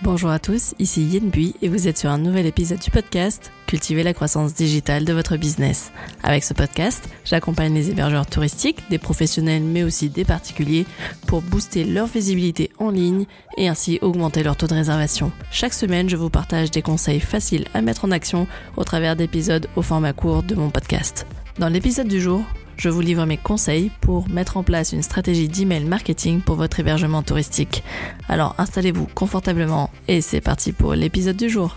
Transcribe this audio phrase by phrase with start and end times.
[0.00, 3.50] Bonjour à tous, ici Yen Bui et vous êtes sur un nouvel épisode du podcast
[3.66, 5.90] Cultiver la croissance digitale de votre business.
[6.22, 10.86] Avec ce podcast, j'accompagne les hébergeurs touristiques, des professionnels mais aussi des particuliers
[11.26, 13.26] pour booster leur visibilité en ligne
[13.56, 15.32] et ainsi augmenter leur taux de réservation.
[15.50, 18.46] Chaque semaine, je vous partage des conseils faciles à mettre en action
[18.76, 21.26] au travers d'épisodes au format court de mon podcast.
[21.58, 22.44] Dans l'épisode du jour,
[22.78, 26.78] je vous livre mes conseils pour mettre en place une stratégie d'email marketing pour votre
[26.78, 27.82] hébergement touristique.
[28.28, 31.76] Alors installez-vous confortablement et c'est parti pour l'épisode du jour.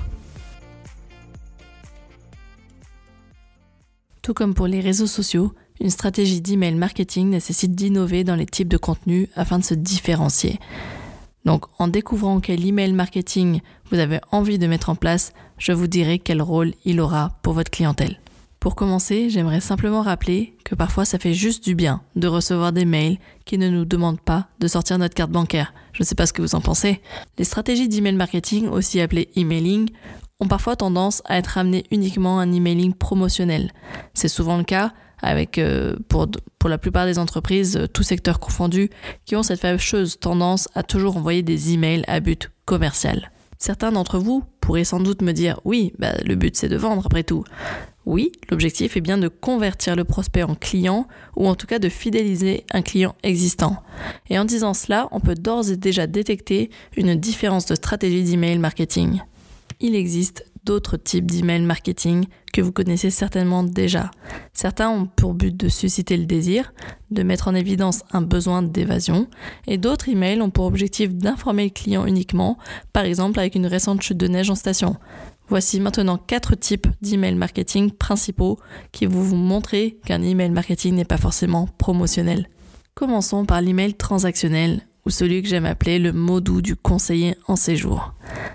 [4.21, 8.67] Tout comme pour les réseaux sociaux, une stratégie d'email marketing nécessite d'innover dans les types
[8.67, 10.59] de contenus afin de se différencier.
[11.45, 15.87] Donc en découvrant quel email marketing vous avez envie de mettre en place, je vous
[15.87, 18.19] dirai quel rôle il aura pour votre clientèle.
[18.61, 22.85] Pour commencer, j'aimerais simplement rappeler que parfois ça fait juste du bien de recevoir des
[22.85, 25.73] mails qui ne nous demandent pas de sortir notre carte bancaire.
[25.93, 27.01] Je ne sais pas ce que vous en pensez.
[27.39, 29.89] Les stratégies d'email marketing, aussi appelées emailing,
[30.39, 33.71] ont parfois tendance à être amenées uniquement à un emailing promotionnel.
[34.13, 36.29] C'est souvent le cas avec, euh, pour,
[36.69, 38.91] la plupart des entreprises, euh, tout secteur confondu,
[39.25, 43.31] qui ont cette fâcheuse tendance à toujours envoyer des emails à but commercial.
[43.57, 47.05] Certains d'entre vous pourraient sans doute me dire oui, bah, le but c'est de vendre
[47.07, 47.43] après tout.
[48.05, 51.89] Oui, l'objectif est bien de convertir le prospect en client ou en tout cas de
[51.89, 53.77] fidéliser un client existant.
[54.29, 58.57] Et en disant cela, on peut d'ores et déjà détecter une différence de stratégie d'email
[58.57, 59.21] marketing.
[59.79, 64.11] Il existe d'autres types d'email marketing que vous connaissez certainement déjà.
[64.53, 66.73] Certains ont pour but de susciter le désir,
[67.09, 69.27] de mettre en évidence un besoin d'évasion,
[69.67, 72.57] et d'autres emails ont pour objectif d'informer le client uniquement,
[72.93, 74.97] par exemple avec une récente chute de neige en station.
[75.51, 78.57] Voici maintenant quatre types d'email marketing principaux
[78.93, 82.47] qui vont vous montrer qu'un email marketing n'est pas forcément promotionnel.
[82.93, 87.57] Commençons par l'email transactionnel ou celui que j'aime appeler le mot doux du conseiller en
[87.57, 88.13] séjour.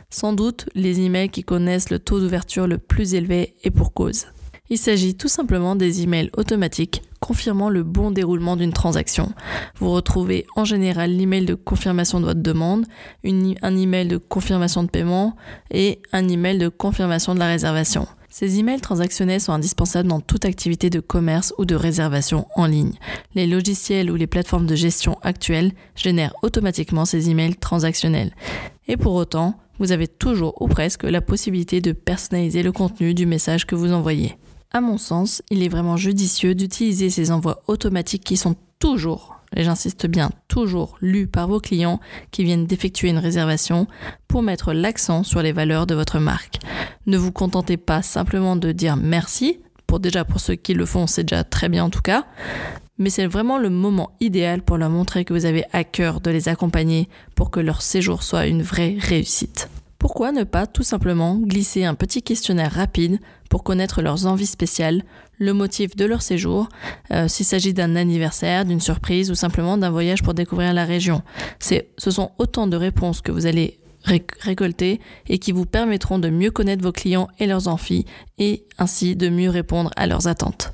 [0.09, 4.25] Sans doute les emails qui connaissent le taux d'ouverture le plus élevé et pour cause.
[4.71, 9.33] Il s'agit tout simplement des emails automatiques confirmant le bon déroulement d'une transaction.
[9.81, 12.87] Vous retrouvez en général l'email de confirmation de votre demande,
[13.25, 15.35] un email de confirmation de paiement
[15.73, 18.07] et un email de confirmation de la réservation.
[18.31, 22.93] Ces emails transactionnels sont indispensables dans toute activité de commerce ou de réservation en ligne.
[23.35, 28.37] Les logiciels ou les plateformes de gestion actuelles génèrent automatiquement ces emails transactionnels.
[28.87, 33.27] Et pour autant, vous avez toujours ou presque la possibilité de personnaliser le contenu du
[33.27, 34.37] message que vous envoyez.
[34.73, 39.65] À mon sens, il est vraiment judicieux d'utiliser ces envois automatiques qui sont toujours, et
[39.65, 42.01] j'insiste bien, toujours lus par vos clients
[42.31, 43.87] qui viennent d'effectuer une réservation
[44.29, 46.59] pour mettre l'accent sur les valeurs de votre marque.
[47.07, 51.07] Ne vous contentez pas simplement de dire merci, pour déjà pour ceux qui le font,
[51.07, 52.27] c'est déjà très bien en tout cas,
[52.99, 56.31] mais c'est vraiment le moment idéal pour leur montrer que vous avez à cœur de
[56.31, 59.69] les accompagner pour que leur séjour soit une vraie réussite.
[60.07, 63.19] Pourquoi ne pas tout simplement glisser un petit questionnaire rapide
[63.51, 65.03] pour connaître leurs envies spéciales,
[65.41, 66.69] le motif de leur séjour,
[67.11, 71.23] euh, s'il s'agit d'un anniversaire, d'une surprise ou simplement d'un voyage pour découvrir la région?
[71.59, 76.53] ce sont autant de réponses que vous allez récolter et qui vous permettront de mieux
[76.53, 78.05] connaître vos clients et leurs envies
[78.39, 80.73] et ainsi de mieux répondre à leurs attentes.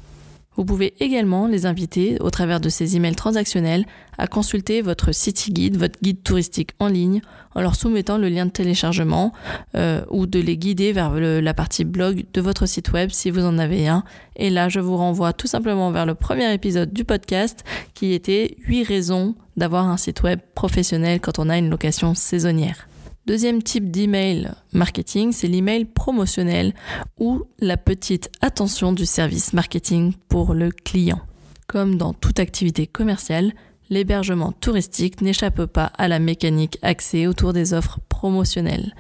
[0.57, 3.87] Vous pouvez également les inviter, au travers de ces emails transactionnels,
[4.19, 7.23] à consulter votre City Guide, votre guide touristique en ligne,
[7.55, 9.33] en leur soumettant le lien de téléchargement
[9.75, 13.45] euh, ou de les guider vers la partie blog de votre site web si vous
[13.45, 14.05] en avez un.
[14.37, 17.65] Et là, je vous renvoie tout simplement vers le premier épisode du podcast
[17.95, 22.89] qui était 8 raisons d'avoir un site web professionnel quand on a une location saisonnière.
[23.25, 26.75] Deuxième type d'email marketing, c'est l'email promotionnel
[27.21, 31.21] ou la petite attention du service marketing pour le client.
[31.69, 33.53] Comme dans toute activité commerciale,
[33.91, 38.93] l'hébergement touristique n'échappe pas à la mécanique axée autour des offres promotionnelles.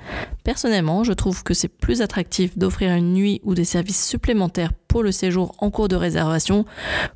[0.44, 5.02] Personnellement, je trouve que c'est plus attractif d'offrir une nuit ou des services supplémentaires pour
[5.02, 6.64] le séjour en cours de réservation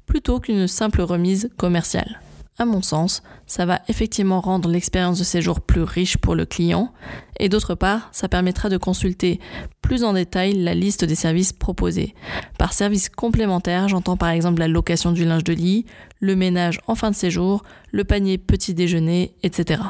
[0.06, 2.20] plutôt qu'une simple remise commerciale.
[2.58, 6.90] À mon sens, ça va effectivement rendre l'expérience de séjour plus riche pour le client
[7.38, 9.40] et d'autre part, ça permettra de consulter
[9.82, 12.14] plus en détail la liste des services proposés.
[12.58, 15.84] Par service complémentaire, j'entends par exemple la location du linge de lit,
[16.20, 17.62] le ménage en fin de séjour,
[17.92, 19.82] le panier petit déjeuner, etc.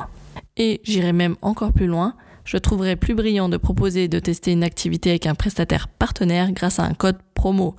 [0.56, 2.14] Et j'irai même encore plus loin,
[2.46, 6.78] je trouverais plus brillant de proposer de tester une activité avec un prestataire partenaire grâce
[6.78, 7.76] à un code promo.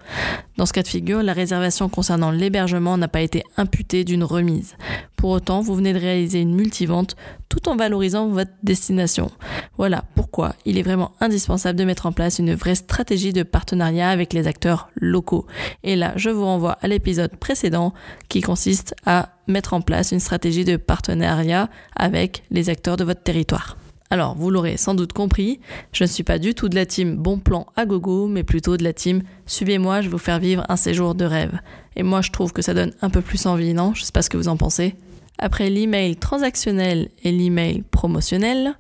[0.58, 4.76] Dans ce cas de figure, la réservation concernant l'hébergement n'a pas été imputée d'une remise.
[5.16, 7.16] Pour autant, vous venez de réaliser une multivente
[7.50, 9.32] tout en valorisant votre destination.
[9.78, 14.10] Voilà pourquoi il est vraiment indispensable de mettre en place une vraie stratégie de partenariat
[14.10, 15.48] avec les acteurs locaux.
[15.84, 17.94] Et là, je vous renvoie à l'épisode précédent
[18.28, 23.24] qui consiste à mettre en place une stratégie de partenariat avec les acteurs de votre
[23.24, 23.78] territoire.
[24.10, 25.60] Alors, vous l'aurez sans doute compris,
[25.92, 28.78] je ne suis pas du tout de la team bon plan à gogo, mais plutôt
[28.78, 31.60] de la team suivez-moi, je vais vous faire vivre un séjour de rêve.
[31.96, 33.94] Et moi, je trouve que ça donne un peu plus envie, non?
[33.94, 34.96] Je sais pas ce que vous en pensez.
[35.40, 38.76] Après l'email transactionnel et l'email promotionnel,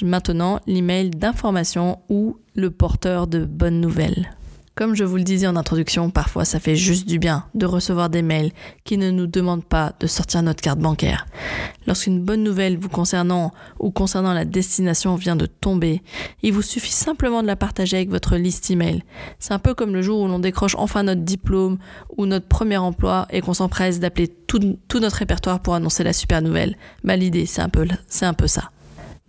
[0.00, 4.30] maintenant l'email d'information ou le porteur de bonnes nouvelles.
[4.74, 8.08] Comme je vous le disais en introduction, parfois ça fait juste du bien de recevoir
[8.08, 8.52] des mails
[8.84, 11.26] qui ne nous demandent pas de sortir notre carte bancaire.
[11.86, 16.02] Lorsqu'une bonne nouvelle vous concernant ou concernant la destination vient de tomber,
[16.42, 19.02] il vous suffit simplement de la partager avec votre liste email.
[19.38, 21.76] C'est un peu comme le jour où l'on décroche enfin notre diplôme
[22.16, 24.60] ou notre premier emploi et qu'on s'empresse d'appeler tout,
[24.94, 26.78] notre répertoire pour annoncer la super nouvelle.
[27.04, 27.62] Bah, l'idée, c'est
[28.08, 28.70] c'est un peu ça.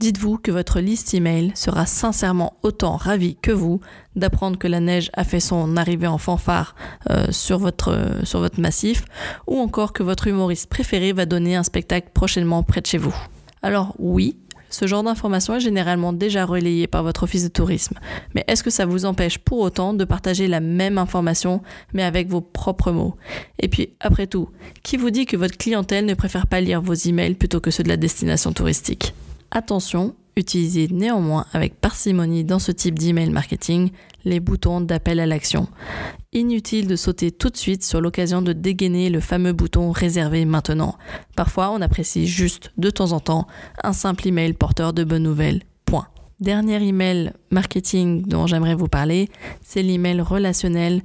[0.03, 3.79] Dites-vous que votre liste email sera sincèrement autant ravie que vous
[4.17, 6.75] d'apprendre que la neige a fait son arrivée en fanfare
[7.09, 9.05] euh, sur, votre, sur votre massif,
[9.47, 13.15] ou encore que votre humoriste préféré va donner un spectacle prochainement près de chez vous.
[13.61, 14.35] Alors oui,
[14.69, 17.97] ce genre d'information est généralement déjà relayé par votre office de tourisme.
[18.35, 21.61] Mais est-ce que ça vous empêche pour autant de partager la même information
[21.93, 23.15] mais avec vos propres mots?
[23.57, 24.49] Et puis, après tout,
[24.83, 27.83] qui vous dit que votre clientèle ne préfère pas lire vos emails plutôt que ceux
[27.83, 29.13] de la destination touristique?
[29.55, 33.91] Attention, utilisez néanmoins avec parcimonie dans ce type d'email marketing
[34.25, 35.67] les boutons d'appel à l'action.
[36.31, 40.97] Inutile de sauter tout de suite sur l'occasion de dégainer le fameux bouton réservé maintenant.
[41.35, 43.45] Parfois, on apprécie juste de temps en temps
[43.83, 45.61] un simple email porteur de bonnes nouvelles.
[46.43, 49.29] Dernier email marketing dont j'aimerais vous parler,
[49.61, 51.01] c'est l'email relationnel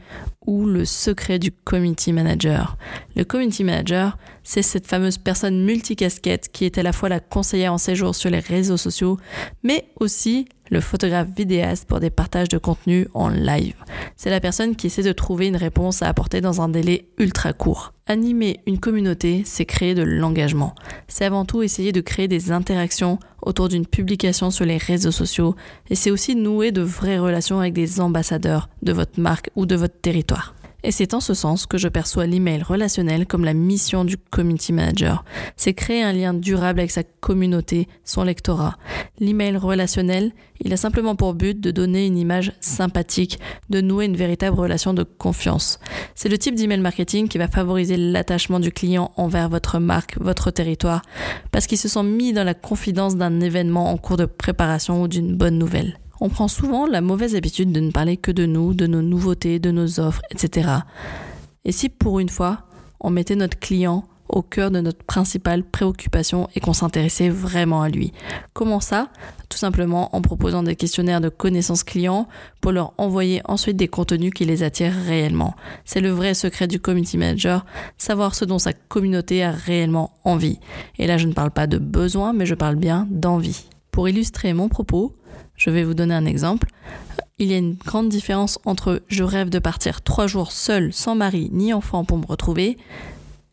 [0.48, 2.76] ou le secret du community manager.
[3.14, 7.72] Le community manager, c'est cette fameuse personne multicasquette qui est à la fois la conseillère
[7.72, 9.16] en séjour sur les réseaux sociaux,
[9.62, 13.76] mais aussi le photographe vidéaste pour des partages de contenu en live.
[14.16, 17.52] C'est la personne qui essaie de trouver une réponse à apporter dans un délai ultra
[17.52, 17.92] court.
[18.06, 20.74] Animer une communauté, c'est créer de l'engagement.
[21.08, 25.54] C'est avant tout essayer de créer des interactions autour d'une publication sur les réseaux sociaux
[25.90, 29.76] et c'est aussi nouer de vraies relations avec des ambassadeurs de votre marque ou de
[29.76, 30.54] votre territoire.
[30.84, 34.72] Et c'est en ce sens que je perçois l'email relationnel comme la mission du community
[34.72, 35.24] manager.
[35.56, 38.76] C'est créer un lien durable avec sa communauté, son lectorat.
[39.18, 40.30] L'email relationnel,
[40.60, 43.40] il a simplement pour but de donner une image sympathique,
[43.70, 45.80] de nouer une véritable relation de confiance.
[46.14, 50.52] C'est le type d'email marketing qui va favoriser l'attachement du client envers votre marque, votre
[50.52, 51.02] territoire,
[51.50, 55.08] parce qu'il se sent mis dans la confidence d'un événement en cours de préparation ou
[55.08, 58.74] d'une bonne nouvelle on prend souvent la mauvaise habitude de ne parler que de nous,
[58.74, 60.70] de nos nouveautés, de nos offres, etc.
[61.64, 62.62] Et si pour une fois,
[63.00, 67.88] on mettait notre client au cœur de notre principale préoccupation et qu'on s'intéressait vraiment à
[67.88, 68.12] lui?
[68.52, 69.08] Comment ça?
[69.48, 72.28] Tout simplement en proposant des questionnaires de connaissances clients
[72.60, 75.54] pour leur envoyer ensuite des contenus qui les attirent réellement.
[75.84, 77.64] C'est le vrai secret du community manager,
[77.96, 80.58] savoir ce dont sa communauté a réellement envie.
[80.98, 83.64] Et là, je ne parle pas de besoin, mais je parle bien d'envie.
[83.90, 85.14] Pour illustrer mon propos,
[85.58, 86.68] je vais vous donner un exemple.
[87.38, 91.14] Il y a une grande différence entre je rêve de partir trois jours seul, sans
[91.14, 92.78] mari ni enfant pour me retrouver,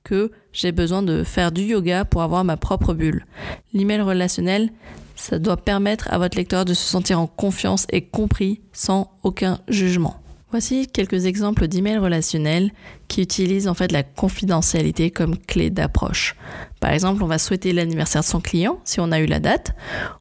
[0.04, 3.26] que j'ai besoin de faire du yoga pour avoir ma propre bulle.
[3.74, 4.72] L'email relationnel,
[5.16, 9.60] ça doit permettre à votre lecteur de se sentir en confiance et compris sans aucun
[9.68, 10.22] jugement.
[10.56, 12.72] Voici quelques exemples d'emails relationnels
[13.10, 16.38] qui utilisent en fait la confidentialité comme clé d'approche.
[16.80, 19.76] Par exemple, on va souhaiter l'anniversaire de son client si on a eu la date.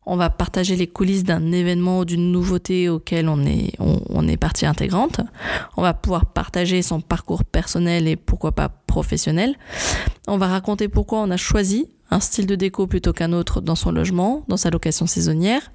[0.06, 4.36] On va partager les coulisses d'un événement ou d'une nouveauté auquel on est, on, est
[4.36, 5.20] partie intégrante.
[5.76, 9.54] On va pouvoir partager son parcours personnel et pourquoi pas professionnel.
[10.26, 13.74] On va raconter pourquoi on a choisi un style de déco plutôt qu'un autre dans
[13.74, 15.72] son logement, dans sa location saisonnière.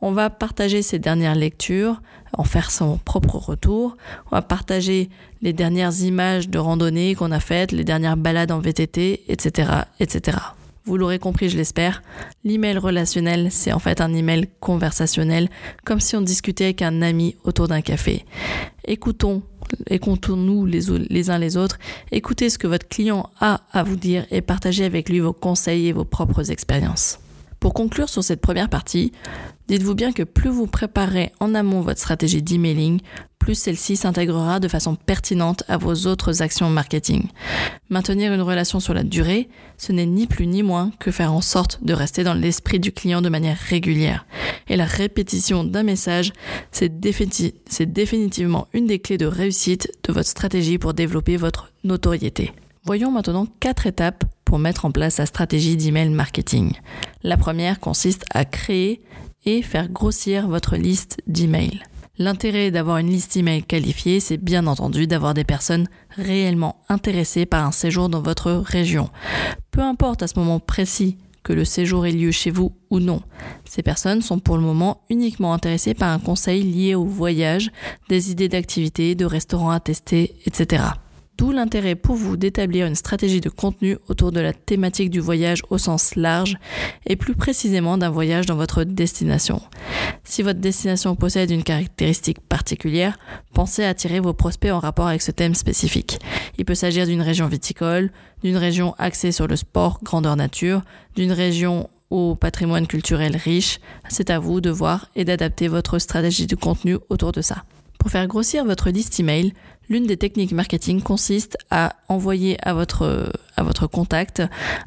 [0.00, 2.00] On va partager ses dernières lectures,
[2.32, 3.96] en faire son propre retour.
[4.26, 5.10] On va partager
[5.42, 10.38] les dernières images de randonnée qu'on a faites, les dernières balades en VTT, etc., etc.
[10.86, 12.02] Vous l'aurez compris, je l'espère.
[12.44, 15.50] L'email relationnel, c'est en fait un email conversationnel,
[15.84, 18.24] comme si on discutait avec un ami autour d'un café.
[18.86, 19.42] Écoutons
[19.88, 20.80] écoutons-nous les,
[21.10, 21.78] les uns les autres,
[22.12, 25.88] écoutez ce que votre client a à vous dire et partagez avec lui vos conseils
[25.88, 27.18] et vos propres expériences.
[27.66, 29.10] Pour conclure sur cette première partie,
[29.66, 33.00] dites-vous bien que plus vous préparez en amont votre stratégie d'emailing,
[33.40, 37.24] plus celle-ci s'intégrera de façon pertinente à vos autres actions marketing.
[37.88, 41.40] Maintenir une relation sur la durée, ce n'est ni plus ni moins que faire en
[41.40, 44.26] sorte de rester dans l'esprit du client de manière régulière.
[44.68, 46.32] Et la répétition d'un message,
[46.70, 52.52] c'est définitivement une des clés de réussite de votre stratégie pour développer votre notoriété.
[52.84, 56.72] Voyons maintenant quatre étapes pour mettre en place la stratégie d'email marketing.
[57.22, 59.02] La première consiste à créer
[59.44, 61.82] et faire grossir votre liste d'emails.
[62.18, 67.66] L'intérêt d'avoir une liste email qualifiée, c'est bien entendu d'avoir des personnes réellement intéressées par
[67.66, 69.10] un séjour dans votre région.
[69.70, 73.20] Peu importe à ce moment précis que le séjour ait lieu chez vous ou non.
[73.66, 77.70] Ces personnes sont pour le moment uniquement intéressées par un conseil lié au voyage,
[78.08, 80.84] des idées d'activités, de restaurants à tester, etc.
[81.38, 85.62] D'où l'intérêt pour vous d'établir une stratégie de contenu autour de la thématique du voyage
[85.68, 86.56] au sens large
[87.04, 89.60] et plus précisément d'un voyage dans votre destination.
[90.24, 93.18] Si votre destination possède une caractéristique particulière,
[93.52, 96.18] pensez à attirer vos prospects en rapport avec ce thème spécifique.
[96.56, 98.10] Il peut s'agir d'une région viticole,
[98.42, 100.80] d'une région axée sur le sport grandeur nature,
[101.16, 103.78] d'une région au patrimoine culturel riche.
[104.08, 107.64] C'est à vous de voir et d'adapter votre stratégie de contenu autour de ça.
[107.98, 109.52] Pour faire grossir votre liste email,
[109.88, 113.30] l'une des techniques marketing consiste à envoyer à votre,
[113.90, 114.42] contact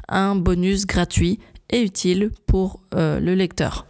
[0.08, 1.38] un bonus gratuit
[1.70, 3.86] et utile pour euh, le lecteur,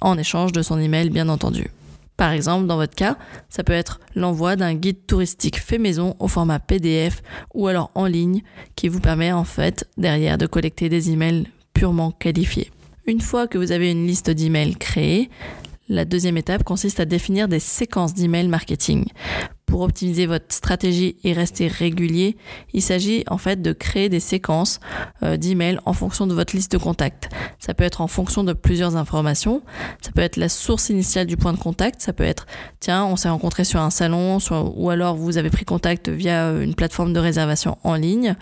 [0.00, 1.70] en échange de son email bien entendu.
[2.16, 3.16] Par exemple, dans votre cas,
[3.48, 7.22] ça peut être l'envoi d'un guide touristique fait maison au format PDF
[7.54, 8.42] ou alors en ligne
[8.76, 12.70] qui vous permet en fait derrière de collecter des emails purement qualifiés.
[13.06, 15.28] Une fois que vous avez une liste d'emails créée,
[15.88, 19.06] la deuxième étape consiste à définir des séquences d'email marketing.
[19.66, 22.36] Pour optimiser votre stratégie et rester régulier,
[22.72, 24.78] il s'agit en fait de créer des séquences
[25.22, 27.28] euh, d'emails en fonction de votre liste de contacts.
[27.58, 29.62] Ça peut être en fonction de plusieurs informations.
[30.00, 32.02] Ça peut être la source initiale du point de contact.
[32.02, 32.46] Ça peut être
[32.78, 34.38] tiens, on s'est rencontré sur un salon,
[34.76, 38.36] ou alors vous avez pris contact via euh, une plateforme de réservation en ligne.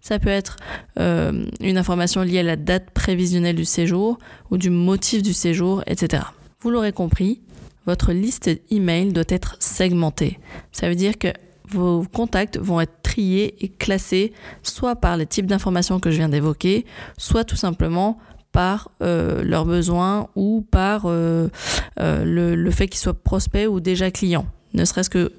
[0.00, 0.56] Ça peut être
[0.98, 4.18] euh, une information liée à la date prévisionnelle du séjour
[4.50, 6.22] ou du motif du séjour, etc.
[6.60, 7.40] Vous l'aurez compris,
[7.86, 10.40] votre liste email doit être segmentée.
[10.72, 11.28] Ça veut dire que
[11.70, 14.32] vos contacts vont être triés et classés
[14.64, 16.84] soit par les types d'informations que je viens d'évoquer,
[17.16, 18.18] soit tout simplement
[18.50, 21.46] par euh, leurs besoins ou par euh,
[22.00, 22.24] euh,
[22.56, 24.46] le, fait qu'ils soient prospects ou déjà clients.
[24.74, 25.30] Ne serait-ce que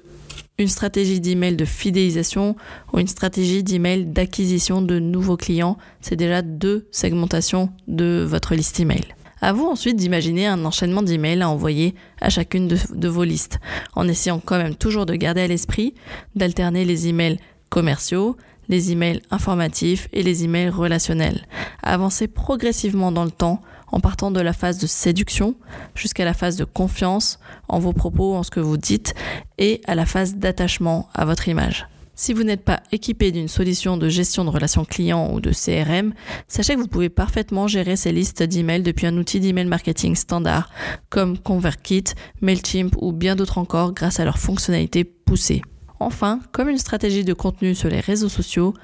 [0.56, 2.56] une stratégie d'email de fidélisation
[2.94, 8.80] ou une stratégie d'email d'acquisition de nouveaux clients, c'est déjà deux segmentations de votre liste
[8.80, 9.04] email.
[9.40, 13.58] À vous ensuite d'imaginer un enchaînement d'emails à envoyer à chacune de, vos listes,
[13.94, 15.94] en essayant quand même toujours de garder à l'esprit
[16.34, 17.38] d'alterner les emails
[17.70, 18.36] commerciaux,
[18.68, 21.46] les emails informatifs et les emails relationnels.
[21.82, 25.54] Avancer progressivement dans le temps en partant de la phase de séduction
[25.94, 29.14] jusqu'à la phase de confiance en vos propos, en ce que vous dites
[29.58, 31.86] et à la phase d'attachement à votre image.
[32.22, 36.12] Si vous n'êtes pas équipé d'une solution de gestion de relations clients ou de CRM,
[36.48, 40.68] sachez que vous pouvez parfaitement gérer ces listes d'emails depuis un outil d'email marketing standard
[41.08, 42.12] comme ConvertKit,
[42.42, 45.62] Mailchimp ou bien d'autres encore grâce à leurs fonctionnalités poussées.
[45.98, 48.74] Enfin, comme une stratégie de contenu sur les réseaux sociaux,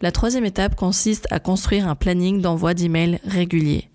[0.00, 3.90] la troisième étape consiste à construire un planning d'envoi d'emails régulier.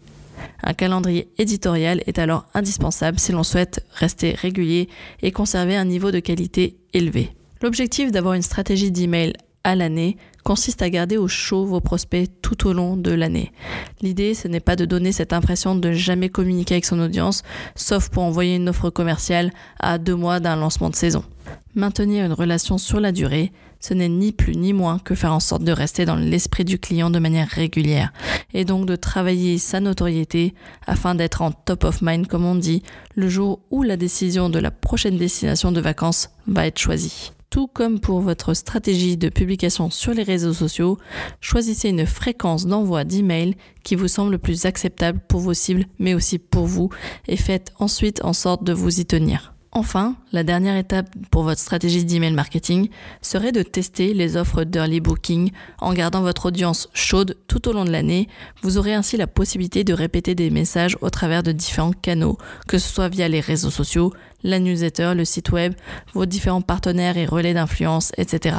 [0.62, 4.88] Un calendrier éditorial est alors indispensable si l'on souhaite rester régulier
[5.24, 7.32] et conserver un niveau de qualité élevé.
[7.62, 12.68] L'objectif d'avoir une stratégie d'email à l'année consiste à garder au chaud vos prospects tout
[12.68, 13.52] au long de l'année.
[14.02, 17.44] L'idée, ce n'est pas de donner cette impression de jamais communiquer avec son audience,
[17.76, 21.24] sauf pour envoyer une offre commerciale à deux mois d'un lancement de saison.
[21.76, 25.40] Maintenir une relation sur la durée, ce n'est ni plus ni moins que faire en
[25.40, 28.12] sorte de rester dans l'esprit du client de manière régulière,
[28.56, 30.56] et donc de travailler sa notoriété
[30.88, 32.82] afin d'être en top of mind comme on dit,
[33.16, 37.32] le jour où la décision de la prochaine destination de vacances va être choisie.
[37.52, 40.98] Tout comme pour votre stratégie de publication sur les réseaux sociaux,
[41.42, 46.40] choisissez une fréquence d'envoi d'email qui vous semble plus acceptable pour vos cibles, mais aussi
[46.40, 46.90] pour vous,
[47.28, 49.54] et faites ensuite en sorte de vous y tenir.
[49.74, 52.90] Enfin, la dernière étape pour votre stratégie d'email marketing
[53.22, 57.86] serait de tester les offres d'early booking en gardant votre audience chaude tout au long
[57.86, 58.28] de l'année.
[58.64, 62.38] Vous aurez ainsi la possibilité de répéter des messages au travers de différents canaux,
[62.68, 64.12] que ce soit via les réseaux sociaux,
[64.44, 65.74] la newsletter, le site web,
[66.14, 68.58] vos différents partenaires et relais d'influence, etc.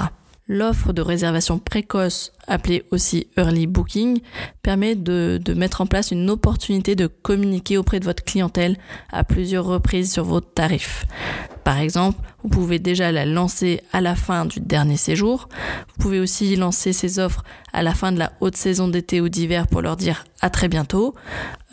[0.55, 4.21] L'offre de réservation précoce, appelée aussi Early Booking,
[4.61, 8.77] permet de, mettre en place une opportunité de communiquer auprès de votre clientèle
[9.11, 11.07] à plusieurs reprises sur vos tarifs.
[11.65, 15.49] Par exemple, vous pouvez déjà la lancer à la fin du dernier séjour.
[15.89, 19.29] Vous pouvez aussi lancer ces offres à la fin de la haute saison d'été ou
[19.29, 21.15] d'hiver pour leur dire à très bientôt.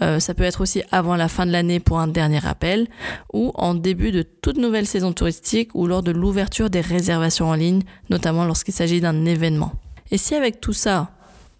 [0.01, 2.88] Euh, ça peut être aussi avant la fin de l'année pour un dernier appel
[3.34, 7.55] ou en début de toute nouvelle saison touristique ou lors de l'ouverture des réservations en
[7.55, 9.74] ligne, notamment lorsqu'il s'agit d'un événement.
[10.12, 11.12] Et si avec tout ça,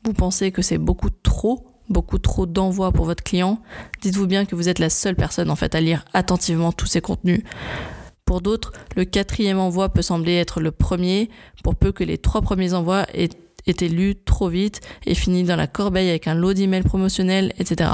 [0.06, 3.60] vous pensez que c'est beaucoup trop, beaucoup trop d'envois pour votre client,
[4.02, 7.02] dites-vous bien que vous êtes la seule personne en fait à lire attentivement tous ces
[7.02, 7.42] contenus.
[8.30, 11.32] Pour d'autres, le quatrième envoi peut sembler être le premier,
[11.64, 13.30] pour peu que les trois premiers envois aient
[13.66, 17.90] été lus trop vite et fini dans la corbeille avec un lot d'emails promotionnels, etc.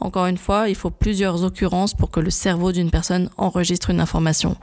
[0.00, 4.00] Encore une fois, il faut plusieurs occurrences pour que le cerveau d'une personne enregistre une
[4.00, 4.58] information.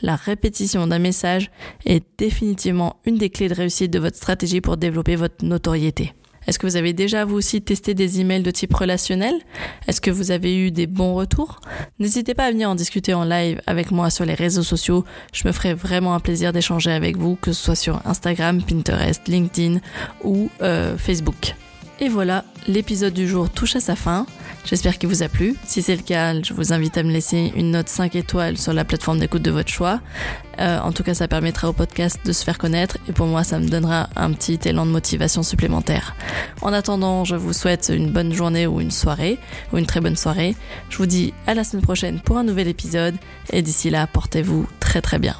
[0.00, 1.50] La répétition d'un message
[1.84, 6.14] est définitivement une des clés de réussite de votre stratégie pour développer votre notoriété.
[6.48, 9.34] Est-ce que vous avez déjà vous aussi testé des emails de type relationnel?
[9.86, 11.60] Est-ce que vous avez eu des bons retours?
[11.98, 15.04] N'hésitez pas à venir en discuter en live avec moi sur les réseaux sociaux.
[15.34, 19.28] Je me ferai vraiment un plaisir d'échanger avec vous, que ce soit sur Instagram, Pinterest,
[19.28, 19.80] LinkedIn
[20.24, 21.54] ou euh, Facebook.
[22.00, 24.24] Et voilà, l'épisode du jour touche à sa fin.
[24.64, 25.56] J'espère qu'il vous a plu.
[25.64, 28.72] Si c'est le cas, je vous invite à me laisser une note 5 étoiles sur
[28.72, 30.00] la plateforme d'écoute de votre choix.
[30.60, 33.44] Euh, en tout cas, ça permettra au podcast de se faire connaître et pour moi,
[33.44, 36.14] ça me donnera un petit élan de motivation supplémentaire.
[36.60, 39.38] En attendant, je vous souhaite une bonne journée ou une soirée,
[39.72, 40.54] ou une très bonne soirée.
[40.90, 43.14] Je vous dis à la semaine prochaine pour un nouvel épisode
[43.52, 45.36] et d'ici là, portez-vous très très bien.